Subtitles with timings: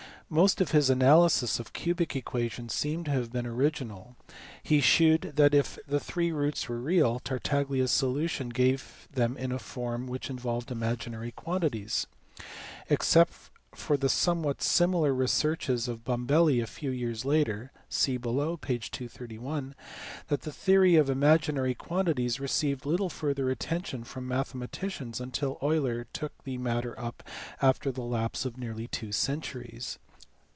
[0.33, 4.15] Most of his analysis of cubic equa tions seems to have been original;
[4.63, 9.51] he shewed that if the three roots were real, Tartaglia s solution gave them in
[9.51, 12.07] a form which involved imaginary quantities.
[12.89, 13.33] Except
[13.75, 18.79] for the somewhat similar researches of Bombelli a few years later (see below, p.
[18.79, 19.75] 231),
[20.29, 26.57] the theory of imaginary quantities received little further attention from mathematicians until Euler took the
[26.57, 27.21] matter up
[27.61, 29.99] after the lapse of nearly two centuries.